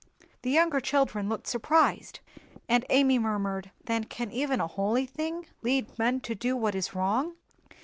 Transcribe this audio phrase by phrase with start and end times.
[0.41, 2.21] The younger children looked surprised;
[2.67, 6.95] and Amy murmured, "Then can even a holy thing lead men to do what is
[6.95, 7.35] wrong?"